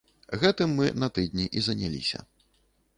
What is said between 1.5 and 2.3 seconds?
і заняліся.